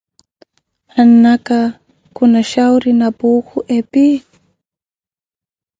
Mannaka 0.93 1.57
khuna 2.15 2.39
xhauri 2.49 2.91
na 2.99 3.07
puukhu 3.17 3.57
epi? 3.77 4.05